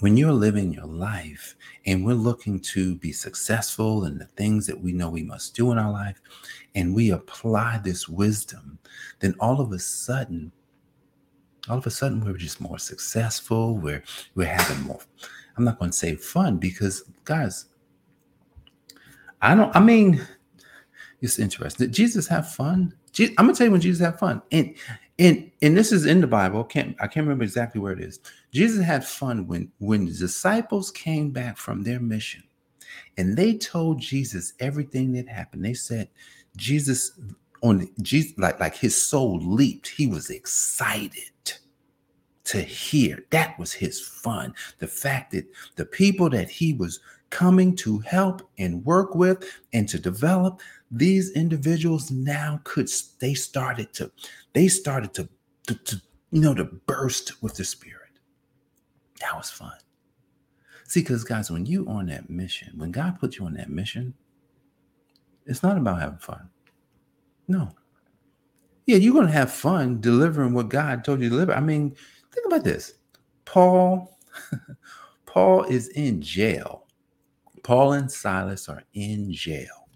when 0.00 0.16
you're 0.16 0.32
living 0.32 0.72
your 0.72 0.86
life 0.86 1.56
and 1.86 2.04
we're 2.04 2.14
looking 2.14 2.58
to 2.58 2.96
be 2.96 3.12
successful 3.12 4.04
in 4.04 4.18
the 4.18 4.24
things 4.26 4.66
that 4.66 4.80
we 4.80 4.92
know 4.92 5.10
we 5.10 5.22
must 5.22 5.54
do 5.54 5.72
in 5.72 5.78
our 5.78 5.92
life 5.92 6.20
and 6.74 6.94
we 6.94 7.10
apply 7.10 7.80
this 7.82 8.08
wisdom 8.08 8.78
then 9.20 9.34
all 9.40 9.60
of 9.60 9.72
a 9.72 9.78
sudden 9.78 10.52
all 11.68 11.78
of 11.78 11.86
a 11.86 11.90
sudden 11.90 12.24
we're 12.24 12.36
just 12.36 12.60
more 12.60 12.78
successful 12.78 13.76
we're 13.76 14.02
we're 14.34 14.46
having 14.46 14.82
more 14.84 15.00
i'm 15.56 15.64
not 15.64 15.78
going 15.78 15.90
to 15.90 15.96
say 15.96 16.14
fun 16.14 16.56
because 16.56 17.04
guys 17.24 17.66
I 19.42 19.54
don't. 19.54 19.74
I 19.74 19.80
mean, 19.80 20.20
it's 21.20 21.38
interesting. 21.38 21.86
Did 21.86 21.94
Jesus 21.94 22.26
have 22.28 22.50
fun? 22.52 22.94
I'm 23.18 23.34
gonna 23.36 23.54
tell 23.54 23.66
you 23.66 23.72
when 23.72 23.80
Jesus 23.80 24.04
had 24.04 24.18
fun, 24.18 24.42
and 24.52 24.74
and 25.18 25.50
and 25.62 25.76
this 25.76 25.92
is 25.92 26.06
in 26.06 26.20
the 26.20 26.26
Bible. 26.26 26.64
Can't 26.64 26.96
I 27.00 27.06
can't 27.06 27.24
remember 27.24 27.44
exactly 27.44 27.80
where 27.80 27.92
it 27.92 28.00
is. 28.00 28.20
Jesus 28.52 28.84
had 28.84 29.04
fun 29.04 29.46
when 29.46 29.70
when 29.78 30.06
the 30.06 30.12
disciples 30.12 30.90
came 30.90 31.30
back 31.30 31.56
from 31.56 31.82
their 31.82 32.00
mission, 32.00 32.42
and 33.16 33.36
they 33.36 33.56
told 33.56 34.00
Jesus 34.00 34.54
everything 34.60 35.12
that 35.12 35.28
happened. 35.28 35.64
They 35.64 35.74
said, 35.74 36.08
Jesus 36.56 37.12
on 37.62 37.88
Jesus 38.00 38.32
like 38.38 38.60
like 38.60 38.76
his 38.76 39.00
soul 39.00 39.38
leaped. 39.42 39.88
He 39.88 40.06
was 40.06 40.30
excited 40.30 41.30
to 42.44 42.60
hear. 42.60 43.24
That 43.30 43.58
was 43.58 43.72
his 43.72 44.00
fun. 44.00 44.54
The 44.78 44.88
fact 44.88 45.32
that 45.32 45.46
the 45.76 45.84
people 45.84 46.30
that 46.30 46.50
he 46.50 46.72
was 46.72 47.00
coming 47.30 47.74
to 47.76 47.98
help 48.00 48.42
and 48.58 48.84
work 48.84 49.14
with 49.14 49.44
and 49.72 49.88
to 49.88 49.98
develop 49.98 50.60
these 50.90 51.30
individuals 51.32 52.10
now 52.10 52.60
could 52.64 52.90
they 53.20 53.34
started 53.34 53.92
to 53.94 54.10
they 54.52 54.66
started 54.66 55.14
to, 55.14 55.28
to, 55.66 55.74
to 55.76 56.02
you 56.32 56.40
know 56.40 56.54
to 56.54 56.64
burst 56.64 57.42
with 57.42 57.54
the 57.54 57.64
spirit. 57.64 57.96
That 59.20 59.36
was 59.36 59.50
fun. 59.50 59.72
See 60.84 61.00
because 61.00 61.22
guys 61.22 61.50
when 61.50 61.66
you 61.66 61.86
on 61.88 62.06
that 62.06 62.28
mission 62.28 62.72
when 62.76 62.90
god 62.90 63.18
put 63.20 63.38
you 63.38 63.46
on 63.46 63.54
that 63.54 63.70
mission 63.70 64.12
it's 65.46 65.62
not 65.62 65.78
about 65.78 66.00
having 66.00 66.18
fun. 66.18 66.48
No. 67.46 67.70
Yeah 68.86 68.96
you're 68.96 69.14
gonna 69.14 69.30
have 69.30 69.52
fun 69.52 70.00
delivering 70.00 70.52
what 70.52 70.68
god 70.68 71.04
told 71.04 71.20
you 71.20 71.28
to 71.28 71.34
deliver. 71.34 71.54
I 71.54 71.60
mean 71.60 71.94
think 72.32 72.46
about 72.46 72.64
this. 72.64 72.94
Paul 73.44 74.18
paul 75.26 75.62
is 75.64 75.88
in 75.88 76.20
jail 76.20 76.88
Paul 77.70 77.92
and 77.92 78.10
Silas 78.10 78.68
are 78.68 78.82
in 78.94 79.32
jail 79.32 79.86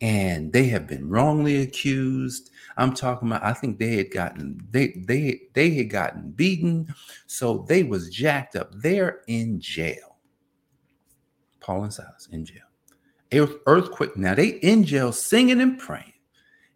and 0.00 0.50
they 0.50 0.64
have 0.68 0.86
been 0.86 1.10
wrongly 1.10 1.60
accused. 1.60 2.48
I'm 2.78 2.94
talking 2.94 3.28
about 3.28 3.44
I 3.44 3.52
think 3.52 3.78
they 3.78 3.96
had 3.96 4.10
gotten 4.10 4.66
they 4.70 4.94
they 5.06 5.42
they 5.52 5.74
had 5.74 5.90
gotten 5.90 6.30
beaten 6.30 6.88
so 7.26 7.66
they 7.68 7.82
was 7.82 8.08
jacked 8.08 8.56
up. 8.56 8.72
They're 8.74 9.20
in 9.26 9.60
jail. 9.60 10.16
Paul 11.60 11.82
and 11.82 11.92
Silas 11.92 12.30
in 12.32 12.46
jail. 12.46 13.50
Earthquake. 13.66 14.16
Now 14.16 14.34
they 14.34 14.48
in 14.62 14.82
jail 14.84 15.12
singing 15.12 15.60
and 15.60 15.78
praying. 15.78 16.14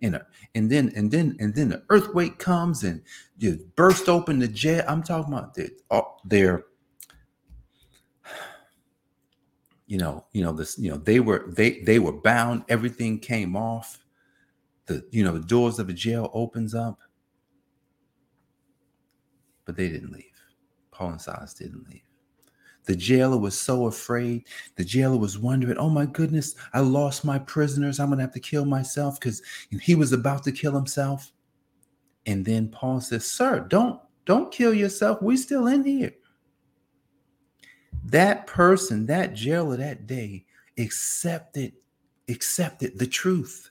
And, 0.03 0.17
uh, 0.17 0.21
and 0.55 0.71
then 0.71 0.93
and 0.95 1.11
then 1.11 1.35
and 1.41 1.55
then 1.55 1.71
the 1.71 1.83
earthquake 1.89 2.39
comes 2.39 2.85
and 2.85 3.01
just 3.39 3.75
burst 3.75 4.11
open 4.11 4.39
the 4.39 4.49
jail. 4.49 4.85
I'm 4.87 5.03
talking 5.03 5.33
about 5.33 5.55
they, 5.55 5.71
uh, 5.91 6.03
they're 6.27 6.67
you 9.87 9.99
know, 9.99 10.25
you 10.33 10.43
know, 10.43 10.53
this, 10.53 10.79
you 10.79 10.91
know, 10.91 10.97
they 10.97 11.21
were 11.21 11.45
they 11.49 11.81
they 11.81 11.99
were 11.99 12.13
bound, 12.13 12.65
everything 12.69 13.19
came 13.19 13.57
off. 13.57 14.05
The 14.87 15.07
you 15.11 15.25
know, 15.25 15.33
the 15.33 15.47
doors 15.47 15.79
of 15.79 15.87
the 15.87 15.93
jail 15.93 16.31
opens 16.33 16.75
up. 16.75 17.01
But 19.65 19.77
they 19.77 19.89
didn't 19.89 20.13
leave. 20.13 20.25
Paul 20.91 21.11
and 21.11 21.21
Silas 21.21 21.55
didn't 21.55 21.89
leave. 21.89 22.03
The 22.85 22.95
jailer 22.95 23.39
was 23.39 23.59
so 23.59 23.87
afraid. 23.87 24.45
The 24.77 24.85
jailer 24.85 25.17
was 25.17 25.39
wondering, 25.39 25.79
oh 25.79 25.89
my 25.89 26.05
goodness, 26.05 26.55
I 26.75 26.81
lost 26.81 27.25
my 27.25 27.39
prisoners. 27.39 27.99
I'm 27.99 28.09
going 28.09 28.19
to 28.19 28.25
have 28.25 28.35
to 28.35 28.41
kill 28.41 28.67
myself 28.67 29.19
because 29.19 29.41
he 29.81 29.95
was 29.95 30.13
about 30.13 30.45
to 30.45 30.53
kill 30.53 30.75
himself. 30.75 31.33
And 32.27 32.45
then 32.45 32.69
Paul 32.69 33.01
says, 33.01 33.25
sir, 33.25 33.61
don't, 33.61 33.99
don't 34.27 34.53
kill 34.53 34.75
yourself. 34.75 35.23
We're 35.23 35.39
still 35.39 35.67
in 35.67 35.83
here 35.83 36.13
that 38.05 38.47
person, 38.47 39.07
that 39.07 39.35
jailer 39.35 39.77
that 39.77 40.07
day 40.07 40.45
accepted 40.79 41.73
accepted 42.29 42.99
the 42.99 43.07
truth 43.07 43.71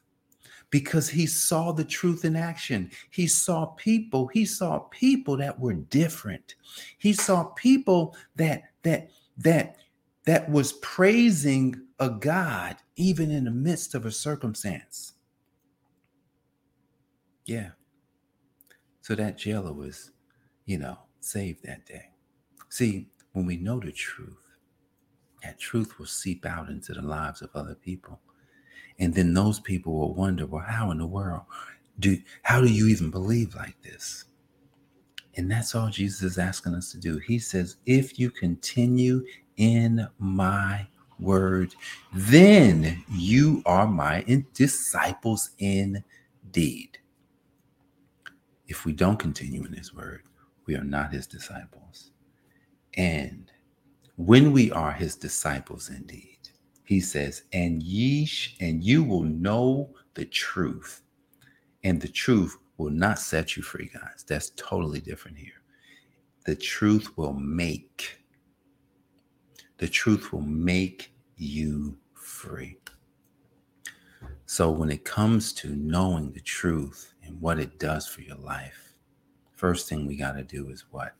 because 0.69 1.09
he 1.09 1.27
saw 1.27 1.71
the 1.71 1.83
truth 1.83 2.25
in 2.25 2.35
action. 2.35 2.89
He 3.11 3.27
saw 3.27 3.67
people, 3.67 4.27
he 4.27 4.45
saw 4.45 4.79
people 4.89 5.37
that 5.37 5.59
were 5.59 5.73
different. 5.73 6.55
He 6.97 7.13
saw 7.13 7.43
people 7.43 8.15
that 8.35 8.63
that 8.83 9.09
that 9.37 9.77
that 10.25 10.49
was 10.49 10.73
praising 10.73 11.79
a 11.99 12.09
God 12.09 12.77
even 12.95 13.29
in 13.29 13.43
the 13.43 13.51
midst 13.51 13.93
of 13.93 14.05
a 14.05 14.11
circumstance. 14.11 15.13
Yeah. 17.45 17.71
So 19.01 19.15
that 19.15 19.37
jailer 19.37 19.73
was, 19.73 20.11
you 20.65 20.77
know, 20.77 20.97
saved 21.19 21.63
that 21.65 21.85
day. 21.85 22.09
See, 22.69 23.09
when 23.33 23.45
we 23.45 23.57
know 23.57 23.79
the 23.79 23.91
truth, 23.91 24.37
that 25.43 25.59
truth 25.59 25.99
will 25.99 26.05
seep 26.05 26.45
out 26.45 26.69
into 26.69 26.93
the 26.93 27.01
lives 27.01 27.41
of 27.41 27.49
other 27.53 27.75
people. 27.75 28.19
And 28.99 29.13
then 29.13 29.33
those 29.33 29.59
people 29.59 29.93
will 29.93 30.13
wonder, 30.13 30.45
well, 30.45 30.63
how 30.65 30.91
in 30.91 30.99
the 30.99 31.05
world 31.05 31.41
do 31.99 32.17
how 32.43 32.61
do 32.61 32.67
you 32.71 32.87
even 32.87 33.11
believe 33.11 33.55
like 33.55 33.81
this? 33.81 34.25
And 35.35 35.51
that's 35.51 35.73
all 35.73 35.89
Jesus 35.89 36.21
is 36.21 36.37
asking 36.37 36.75
us 36.75 36.91
to 36.91 36.99
do. 36.99 37.17
He 37.17 37.39
says, 37.39 37.77
if 37.85 38.19
you 38.19 38.29
continue 38.29 39.25
in 39.57 40.07
my 40.19 40.87
word, 41.19 41.73
then 42.13 43.03
you 43.11 43.63
are 43.65 43.87
my 43.87 44.23
disciples 44.53 45.51
indeed. 45.57 46.99
If 48.67 48.85
we 48.85 48.93
don't 48.93 49.17
continue 49.17 49.65
in 49.65 49.73
his 49.73 49.93
word, 49.93 50.21
we 50.67 50.75
are 50.75 50.83
not 50.83 51.11
his 51.11 51.25
disciples. 51.27 52.12
And 52.95 53.51
when 54.15 54.51
we 54.51 54.71
are 54.71 54.91
his 54.91 55.15
disciples 55.15 55.89
indeed, 55.89 56.37
he 56.83 56.99
says, 56.99 57.43
and 57.53 57.81
ye 57.81 58.25
sh- 58.25 58.55
and 58.59 58.83
you 58.83 59.03
will 59.03 59.23
know 59.23 59.93
the 60.13 60.25
truth, 60.25 61.01
and 61.83 61.99
the 61.99 62.07
truth 62.07 62.57
will 62.77 62.91
not 62.91 63.19
set 63.19 63.55
you 63.55 63.63
free, 63.63 63.89
guys. 63.93 64.23
That's 64.27 64.51
totally 64.55 64.99
different 64.99 65.37
here. 65.37 65.61
The 66.45 66.55
truth 66.55 67.17
will 67.17 67.33
make 67.33 68.23
the 69.77 69.87
truth 69.89 70.31
will 70.31 70.41
make 70.41 71.13
you 71.35 71.97
free. 72.13 72.77
So, 74.45 74.69
when 74.71 74.91
it 74.91 75.03
comes 75.03 75.51
to 75.53 75.75
knowing 75.75 76.31
the 76.31 76.39
truth 76.39 77.13
and 77.23 77.41
what 77.41 77.59
it 77.59 77.79
does 77.79 78.07
for 78.07 78.21
your 78.21 78.37
life, 78.37 78.93
first 79.55 79.89
thing 79.89 80.05
we 80.05 80.15
got 80.15 80.33
to 80.33 80.43
do 80.43 80.69
is 80.69 80.85
what? 80.91 81.15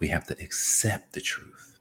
We 0.00 0.08
have 0.08 0.26
to 0.26 0.36
accept 0.42 1.12
the 1.12 1.20
truth. 1.20 1.78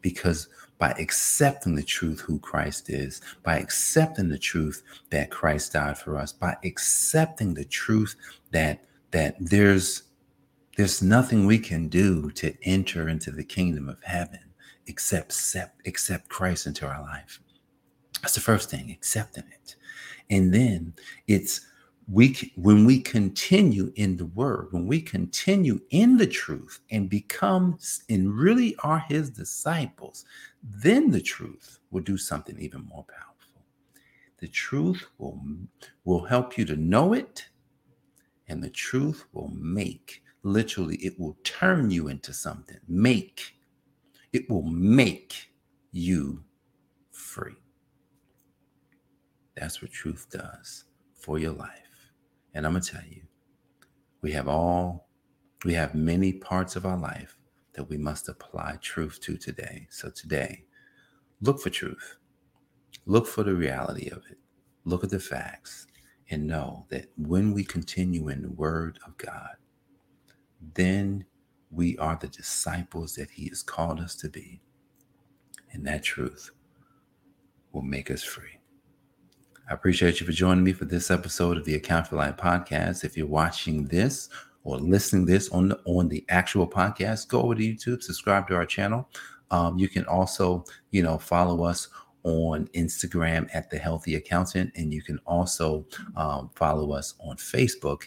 Because 0.00 0.48
by 0.78 0.92
accepting 0.92 1.74
the 1.74 1.82
truth 1.82 2.20
who 2.20 2.38
Christ 2.38 2.88
is, 2.88 3.20
by 3.42 3.58
accepting 3.58 4.28
the 4.28 4.38
truth 4.38 4.82
that 5.10 5.30
Christ 5.30 5.72
died 5.72 5.98
for 5.98 6.16
us, 6.16 6.32
by 6.32 6.56
accepting 6.64 7.54
the 7.54 7.64
truth 7.64 8.14
that 8.52 8.84
that 9.10 9.36
there's 9.40 10.04
there's 10.76 11.02
nothing 11.02 11.44
we 11.46 11.58
can 11.58 11.88
do 11.88 12.30
to 12.32 12.54
enter 12.62 13.08
into 13.08 13.32
the 13.32 13.42
kingdom 13.42 13.88
of 13.88 14.00
heaven 14.04 14.38
except 14.86 15.32
accept, 15.32 15.86
accept 15.86 16.28
Christ 16.28 16.66
into 16.66 16.86
our 16.86 17.02
life. 17.02 17.40
That's 18.22 18.34
the 18.34 18.40
first 18.40 18.70
thing, 18.70 18.90
accepting 18.90 19.44
it. 19.52 19.76
And 20.30 20.54
then 20.54 20.94
it's 21.26 21.66
we 22.10 22.52
when 22.56 22.86
we 22.86 23.00
continue 23.00 23.92
in 23.96 24.16
the 24.16 24.26
word, 24.26 24.68
when 24.70 24.86
we 24.86 25.00
continue 25.00 25.80
in 25.90 26.16
the 26.16 26.26
truth 26.26 26.80
and 26.90 27.10
become 27.10 27.78
and 28.08 28.34
really 28.34 28.74
are 28.82 29.00
his 29.00 29.30
disciples, 29.30 30.24
then 30.62 31.10
the 31.10 31.20
truth 31.20 31.78
will 31.90 32.00
do 32.00 32.16
something 32.16 32.58
even 32.58 32.82
more 32.86 33.04
powerful. 33.04 33.62
The 34.38 34.48
truth 34.48 35.04
will 35.18 35.38
will 36.04 36.24
help 36.24 36.56
you 36.56 36.64
to 36.66 36.76
know 36.76 37.12
it, 37.12 37.46
and 38.48 38.62
the 38.62 38.70
truth 38.70 39.26
will 39.32 39.52
make 39.54 40.22
literally 40.42 40.96
it 40.96 41.18
will 41.20 41.36
turn 41.44 41.90
you 41.90 42.08
into 42.08 42.32
something. 42.32 42.78
Make 42.88 43.54
it 44.32 44.48
will 44.48 44.62
make 44.62 45.50
you 45.92 46.42
free. 47.10 47.56
That's 49.56 49.82
what 49.82 49.90
truth 49.90 50.26
does 50.30 50.84
for 51.14 51.38
your 51.38 51.52
life. 51.52 51.87
And 52.54 52.66
I'm 52.66 52.72
going 52.72 52.82
to 52.82 52.92
tell 52.92 53.04
you, 53.08 53.22
we 54.22 54.32
have 54.32 54.48
all, 54.48 55.08
we 55.64 55.74
have 55.74 55.94
many 55.94 56.32
parts 56.32 56.76
of 56.76 56.86
our 56.86 56.98
life 56.98 57.36
that 57.74 57.88
we 57.88 57.96
must 57.96 58.28
apply 58.28 58.78
truth 58.82 59.20
to 59.22 59.36
today. 59.36 59.86
So 59.90 60.10
today, 60.10 60.64
look 61.40 61.60
for 61.60 61.70
truth, 61.70 62.16
look 63.06 63.26
for 63.26 63.44
the 63.44 63.54
reality 63.54 64.08
of 64.08 64.24
it, 64.30 64.38
look 64.84 65.04
at 65.04 65.10
the 65.10 65.20
facts, 65.20 65.86
and 66.30 66.46
know 66.46 66.86
that 66.90 67.06
when 67.16 67.52
we 67.54 67.64
continue 67.64 68.28
in 68.28 68.42
the 68.42 68.50
word 68.50 68.98
of 69.06 69.16
God, 69.16 69.56
then 70.74 71.26
we 71.70 71.96
are 71.98 72.18
the 72.20 72.28
disciples 72.28 73.14
that 73.16 73.30
He 73.30 73.48
has 73.48 73.62
called 73.62 74.00
us 74.00 74.14
to 74.16 74.28
be. 74.28 74.60
And 75.72 75.86
that 75.86 76.02
truth 76.02 76.50
will 77.72 77.82
make 77.82 78.10
us 78.10 78.24
free. 78.24 78.57
I 79.70 79.74
appreciate 79.74 80.18
you 80.18 80.24
for 80.24 80.32
joining 80.32 80.64
me 80.64 80.72
for 80.72 80.86
this 80.86 81.10
episode 81.10 81.58
of 81.58 81.64
the 81.66 81.74
Account 81.74 82.06
for 82.06 82.16
Life 82.16 82.38
podcast. 82.38 83.04
If 83.04 83.18
you're 83.18 83.26
watching 83.26 83.84
this 83.84 84.30
or 84.64 84.78
listening 84.78 85.26
this 85.26 85.50
on 85.50 85.68
the, 85.68 85.80
on 85.84 86.08
the 86.08 86.24
actual 86.30 86.66
podcast, 86.66 87.28
go 87.28 87.42
over 87.42 87.54
to 87.54 87.60
YouTube, 87.60 88.02
subscribe 88.02 88.48
to 88.48 88.54
our 88.54 88.64
channel. 88.64 89.10
Um, 89.50 89.78
you 89.78 89.90
can 89.90 90.06
also, 90.06 90.64
you 90.90 91.02
know, 91.02 91.18
follow 91.18 91.64
us 91.64 91.88
on 92.22 92.68
Instagram 92.68 93.46
at 93.52 93.68
the 93.68 93.76
Healthy 93.76 94.14
Accountant, 94.14 94.72
and 94.74 94.90
you 94.90 95.02
can 95.02 95.18
also 95.26 95.84
um, 96.16 96.48
follow 96.54 96.92
us 96.92 97.12
on 97.20 97.36
Facebook 97.36 98.04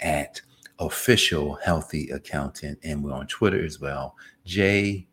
at 0.00 0.40
official 0.78 1.58
healthy 1.62 2.08
accountant. 2.08 2.78
And 2.84 3.04
we're 3.04 3.12
on 3.12 3.26
Twitter 3.26 3.62
as 3.62 3.78
well. 3.78 4.16
J 4.46 5.06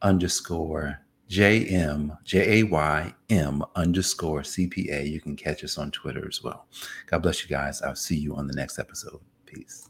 underscore 0.00 1.03
J 1.28 1.64
M 1.66 2.16
J 2.24 2.60
A 2.60 2.62
Y 2.64 3.14
M 3.30 3.62
underscore 3.74 4.42
CPA. 4.42 5.10
You 5.10 5.20
can 5.20 5.36
catch 5.36 5.64
us 5.64 5.78
on 5.78 5.90
Twitter 5.90 6.26
as 6.28 6.42
well. 6.42 6.66
God 7.06 7.22
bless 7.22 7.42
you 7.42 7.48
guys. 7.48 7.82
I'll 7.82 7.96
see 7.96 8.16
you 8.16 8.36
on 8.36 8.46
the 8.46 8.54
next 8.54 8.78
episode. 8.78 9.20
Peace. 9.46 9.88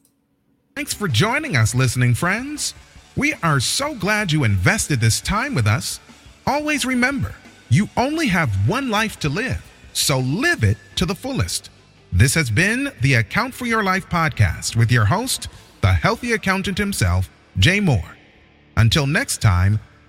Thanks 0.77 0.95
for 0.95 1.09
joining 1.09 1.57
us, 1.57 1.75
listening 1.75 2.15
friends. 2.15 2.75
We 3.17 3.35
are 3.43 3.61
so 3.61 3.95
glad 3.95 4.33
you 4.33 4.43
invested 4.45 5.01
this 5.01 5.21
time 5.21 5.55
with 5.55 5.67
us. 5.67 6.01
Always 6.47 6.85
remember, 6.85 7.35
you 7.69 7.89
only 7.97 8.27
have 8.27 8.51
one 8.69 8.91
life 8.91 9.19
to 9.21 9.29
live, 9.29 9.65
so 9.93 10.19
live 10.19 10.65
it 10.65 10.77
to 10.97 11.07
the 11.07 11.15
fullest. 11.15 11.71
This 12.13 12.35
has 12.35 12.51
been 12.51 12.93
the 13.03 13.15
Account 13.15 13.55
for 13.55 13.67
Your 13.67 13.83
Life 13.83 14.09
podcast 14.09 14.77
with 14.77 14.91
your 14.91 15.05
host, 15.05 15.49
the 15.81 15.93
healthy 15.93 16.33
accountant 16.33 16.79
himself, 16.79 17.31
Jay 17.59 17.81
Moore. 17.81 18.17
Until 18.77 19.07
next 19.07 19.41
time, 19.41 19.79